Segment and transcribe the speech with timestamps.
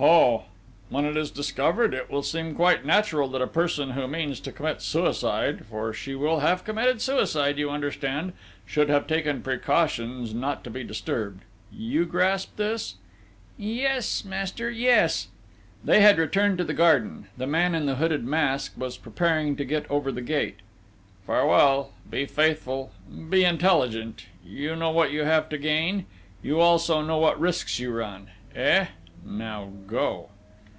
[0.00, 0.44] "Ho!
[0.90, 4.52] When it is discovered, it will seem quite natural that a person who means to
[4.52, 8.32] commit suicide for she will have committed suicide, you understand
[8.64, 11.42] should have taken precautions not to be disturbed...
[11.72, 12.94] you grasp this?"
[13.56, 14.70] "Yes, master...
[14.70, 15.26] yes!..."
[15.84, 19.64] They had returned to the garden: the man in the hooded mask was preparing to
[19.64, 20.60] get over the gate....
[21.26, 21.90] "Farewell!
[22.08, 22.92] Be faithful!
[23.28, 24.26] Be intelligent!...
[24.46, 26.06] You know what you have to gain?...
[26.40, 28.28] You also know what risks you run?...
[28.54, 28.86] Eh!...
[29.24, 30.28] Now go!"